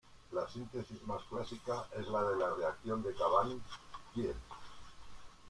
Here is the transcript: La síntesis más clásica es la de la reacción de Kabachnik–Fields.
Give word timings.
La 0.31 0.49
síntesis 0.49 0.99
más 1.05 1.21
clásica 1.29 1.85
es 1.95 2.07
la 2.07 2.23
de 2.23 2.35
la 2.35 2.55
reacción 2.55 3.03
de 3.03 3.13
Kabachnik–Fields. 3.13 4.39